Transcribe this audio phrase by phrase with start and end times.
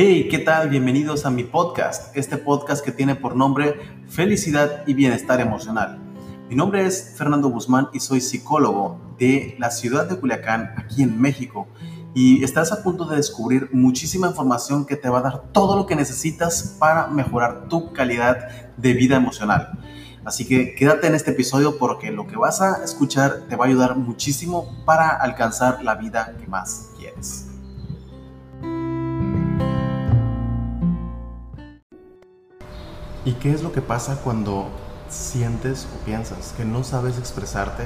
[0.00, 0.68] Hey, ¿qué tal?
[0.68, 5.98] Bienvenidos a mi podcast, este podcast que tiene por nombre Felicidad y Bienestar Emocional.
[6.48, 11.20] Mi nombre es Fernando Guzmán y soy psicólogo de la ciudad de Culiacán, aquí en
[11.20, 11.66] México.
[12.14, 15.86] Y estás a punto de descubrir muchísima información que te va a dar todo lo
[15.86, 19.80] que necesitas para mejorar tu calidad de vida emocional.
[20.24, 23.68] Así que quédate en este episodio porque lo que vas a escuchar te va a
[23.68, 27.47] ayudar muchísimo para alcanzar la vida que más quieres.
[33.28, 34.70] ¿Y qué es lo que pasa cuando
[35.10, 37.82] sientes o piensas que no sabes expresarte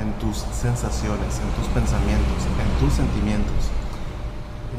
[0.00, 3.54] en tus sensaciones, en tus pensamientos, en tus sentimientos?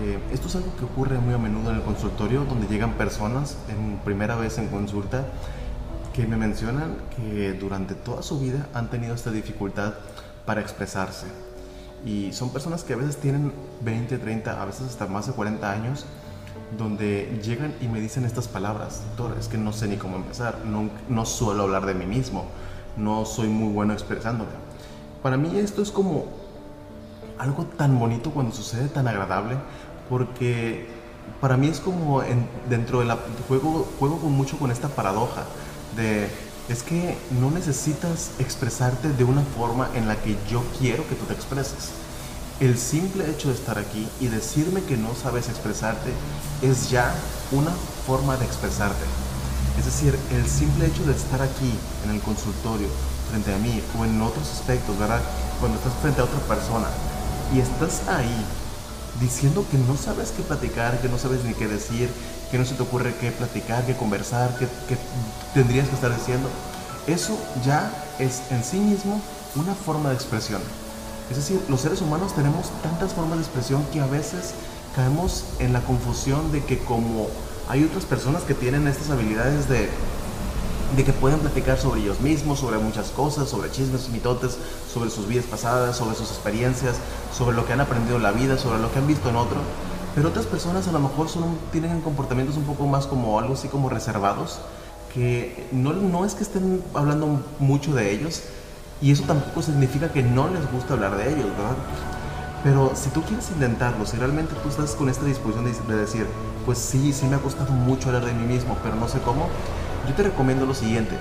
[0.00, 3.58] Eh, esto es algo que ocurre muy a menudo en el consultorio, donde llegan personas
[3.68, 5.26] en primera vez en consulta
[6.14, 9.92] que me mencionan que durante toda su vida han tenido esta dificultad
[10.46, 11.26] para expresarse.
[12.06, 15.70] Y son personas que a veces tienen 20, 30, a veces hasta más de 40
[15.70, 16.06] años
[16.76, 20.58] donde llegan y me dicen estas palabras, doctor, es que no sé ni cómo empezar,
[20.64, 22.46] no, no suelo hablar de mí mismo,
[22.96, 24.50] no soy muy bueno expresándome.
[25.22, 26.26] Para mí esto es como
[27.38, 29.56] algo tan bonito cuando sucede, tan agradable,
[30.08, 30.86] porque
[31.40, 32.22] para mí es como
[32.68, 33.10] dentro del
[33.48, 35.44] juego, juego con mucho con esta paradoja
[35.96, 36.28] de
[36.68, 41.24] es que no necesitas expresarte de una forma en la que yo quiero que tú
[41.24, 41.90] te expreses
[42.60, 46.10] el simple hecho de estar aquí y decirme que no sabes expresarte
[46.60, 47.14] es ya
[47.52, 47.70] una
[48.06, 49.04] forma de expresarte.
[49.78, 51.72] Es decir, el simple hecho de estar aquí
[52.04, 52.88] en el consultorio
[53.30, 55.22] frente a mí o en otros aspectos, ¿verdad?
[55.58, 56.88] Cuando estás frente a otra persona
[57.54, 58.44] y estás ahí
[59.20, 62.10] diciendo que no sabes qué platicar, que no sabes ni qué decir,
[62.50, 64.98] que no se te ocurre qué platicar, qué conversar, qué, qué
[65.54, 66.50] tendrías que estar diciendo,
[67.06, 69.18] eso ya es en sí mismo
[69.56, 70.60] una forma de expresión.
[71.30, 74.52] Es decir, los seres humanos tenemos tantas formas de expresión que a veces
[74.96, 77.28] caemos en la confusión de que como
[77.68, 79.88] hay otras personas que tienen estas habilidades de,
[81.04, 84.58] que pueden platicar sobre ellos mismos, sobre muchas cosas, sobre chismes, mitotes,
[84.92, 86.96] sobre sus vidas pasadas, sobre sus experiencias,
[87.32, 89.60] sobre lo que han aprendido en la vida, sobre lo que han visto en otro.
[90.16, 93.68] Pero otras personas a lo mejor son, tienen comportamientos un poco más como algo así
[93.68, 94.58] como reservados,
[95.14, 98.42] que no, no es que estén hablando mucho de ellos,
[99.02, 101.76] y eso tampoco significa que no les gusta hablar de ellos, ¿verdad?
[102.62, 106.26] Pero si tú quieres intentarlo, si realmente tú estás con esta disposición de, decir,
[106.66, 109.48] pues sí, sí me ha costado mucho hablar de mí mismo, pero no sé cómo,
[110.06, 111.16] yo te recomiendo lo siguiente.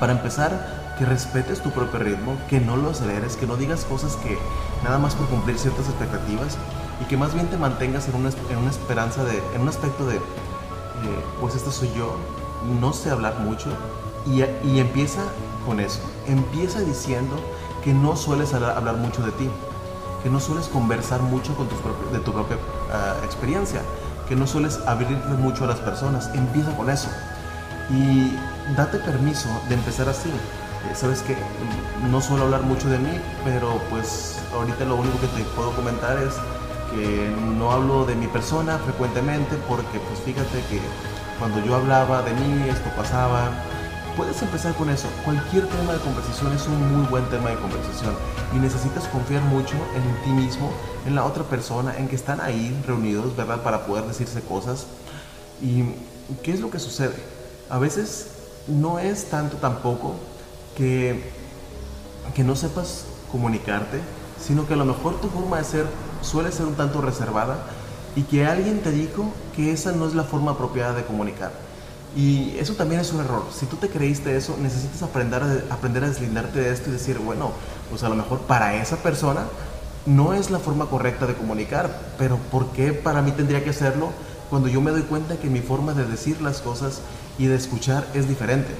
[0.00, 4.16] Para empezar, que respetes tu propio ritmo, que no lo aceleres, que no digas cosas
[4.16, 4.36] que
[4.82, 6.58] nada más por cumplir ciertas expectativas
[7.00, 10.06] y que más bien te mantengas en una, en una esperanza de, en un aspecto
[10.06, 10.20] de, eh,
[11.40, 12.16] pues esto soy yo,
[12.80, 13.70] no sé hablar mucho
[14.26, 15.22] y, empieza
[15.66, 16.00] con eso.
[16.26, 17.36] Empieza diciendo
[17.84, 19.48] que no sueles hablar mucho de ti,
[20.22, 22.56] que no sueles conversar mucho con de tu propia
[22.92, 23.82] ah, experiencia,
[24.28, 26.30] que no sueles abrirte mucho a las personas.
[26.34, 27.08] Empieza con eso.
[27.90, 28.36] Y
[28.76, 30.28] date permiso de empezar así.
[30.28, 31.36] Eh, Sabes que
[32.10, 36.18] no suelo hablar mucho de mí, pero pues ahorita lo único que te puedo comentar
[36.18, 36.34] es
[36.92, 40.80] que no hablo de mi persona frecuentemente porque pues fíjate que
[41.38, 43.50] cuando yo hablaba de mí esto pasaba,
[44.16, 45.08] Puedes empezar con eso.
[45.24, 48.14] Cualquier tema de conversación es un muy buen tema de conversación
[48.54, 50.70] y necesitas confiar mucho en ti mismo,
[51.06, 53.62] en la otra persona, en que están ahí reunidos, ¿verdad?
[53.62, 54.86] Para poder decirse cosas.
[55.62, 55.84] ¿Y
[56.42, 57.14] qué es lo que sucede?
[57.70, 58.26] A veces
[58.68, 60.16] no es tanto tampoco
[60.76, 61.32] que,
[62.34, 63.98] que no sepas comunicarte,
[64.38, 65.86] sino que a lo mejor tu forma de ser
[66.20, 67.64] suele ser un tanto reservada
[68.14, 71.71] y que alguien te dijo que esa no es la forma apropiada de comunicar.
[72.14, 73.44] Y eso también es un error.
[73.54, 77.18] Si tú te creíste eso, necesitas aprender a, aprender a deslindarte de esto y decir,
[77.18, 77.52] bueno,
[77.88, 79.44] pues a lo mejor para esa persona
[80.04, 84.10] no es la forma correcta de comunicar, pero ¿por qué para mí tendría que hacerlo
[84.50, 87.00] cuando yo me doy cuenta que mi forma de decir las cosas
[87.38, 88.74] y de escuchar es diferente?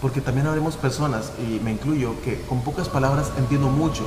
[0.00, 4.04] Porque también habremos personas, y me incluyo, que con pocas palabras entiendo mucho.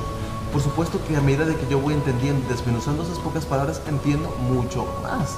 [0.52, 4.34] Por supuesto que a medida de que yo voy entendiendo, desmenuzando esas pocas palabras, entiendo
[4.48, 5.36] mucho más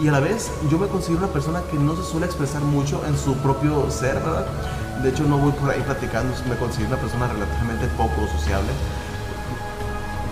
[0.00, 3.02] y a la vez yo me considero una persona que no se suele expresar mucho
[3.06, 4.46] en su propio ser, ¿verdad?
[5.02, 8.70] De hecho no voy por ahí platicando, me considero una persona relativamente poco sociable.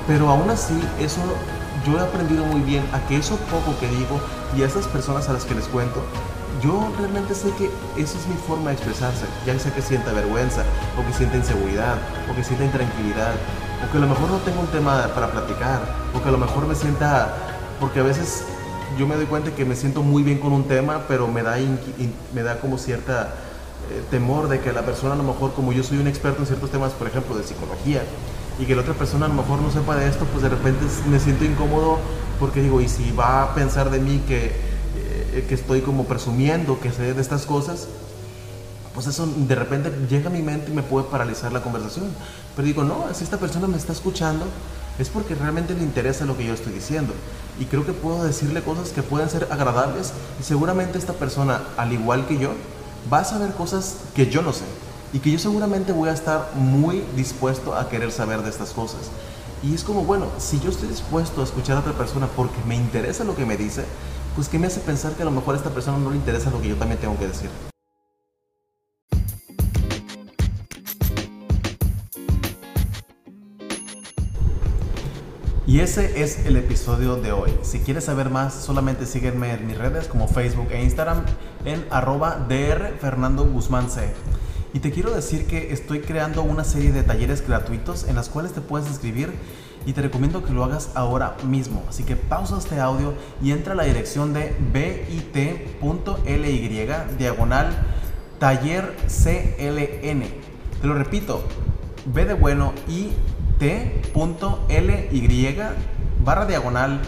[0.06, 1.20] Pero aún así, eso
[1.84, 4.20] yo he aprendido muy bien a que eso poco que digo
[4.56, 6.00] y a esas personas a las que les cuento,
[6.62, 10.62] yo realmente sé que esa es mi forma de expresarse, ya sea que sienta vergüenza,
[10.98, 11.96] o que sienta inseguridad,
[12.30, 13.34] o que sienta intranquilidad,
[13.84, 15.80] o que a lo mejor no tengo un tema para platicar,
[16.14, 17.34] o que a lo mejor me sienta,
[17.78, 18.44] porque a veces
[18.98, 21.56] yo me doy cuenta que me siento muy bien con un tema, pero me da,
[22.34, 23.34] me da como cierta
[23.90, 26.46] eh, temor de que la persona a lo mejor, como yo soy un experto en
[26.46, 28.02] ciertos temas, por ejemplo, de psicología,
[28.58, 30.84] y que la otra persona a lo mejor no sepa de esto, pues de repente
[31.08, 31.98] me siento incómodo
[32.40, 36.80] porque digo, y si va a pensar de mí que, eh, que estoy como presumiendo
[36.80, 37.88] que sé de estas cosas,
[38.94, 42.06] pues eso de repente llega a mi mente y me puede paralizar la conversación.
[42.54, 44.46] Pero digo, no, si esta persona me está escuchando,
[44.98, 47.12] es porque realmente le interesa lo que yo estoy diciendo.
[47.58, 51.92] Y creo que puedo decirle cosas que pueden ser agradables y seguramente esta persona, al
[51.92, 52.50] igual que yo,
[53.12, 54.64] va a saber cosas que yo no sé.
[55.12, 59.10] Y que yo seguramente voy a estar muy dispuesto a querer saber de estas cosas.
[59.62, 62.76] Y es como, bueno, si yo estoy dispuesto a escuchar a otra persona porque me
[62.76, 63.84] interesa lo que me dice,
[64.34, 66.50] pues ¿qué me hace pensar que a lo mejor a esta persona no le interesa
[66.50, 67.48] lo que yo también tengo que decir?
[75.68, 77.52] Y ese es el episodio de hoy.
[77.62, 81.24] Si quieres saber más, solamente sígueme en mis redes como Facebook e Instagram
[81.64, 82.46] en arroba
[83.00, 84.12] Fernando Guzmán C.
[84.74, 88.52] Y te quiero decir que estoy creando una serie de talleres gratuitos en las cuales
[88.52, 89.32] te puedes inscribir
[89.86, 91.82] y te recomiendo que lo hagas ahora mismo.
[91.88, 95.08] Así que pausa este audio y entra a la dirección de bit.ly
[97.18, 97.70] diagonal
[98.38, 100.22] taller CLN.
[100.80, 101.42] Te lo repito,
[102.04, 103.10] B de bueno y
[103.58, 105.56] t.ly
[106.24, 107.00] barra diagonal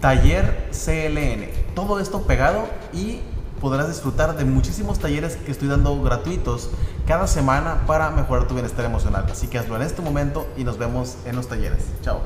[0.00, 1.48] taller CLN.
[1.74, 3.20] Todo esto pegado y
[3.60, 6.70] podrás disfrutar de muchísimos talleres que estoy dando gratuitos
[7.06, 9.26] cada semana para mejorar tu bienestar emocional.
[9.30, 11.84] Así que hazlo en este momento y nos vemos en los talleres.
[12.02, 12.20] Chao.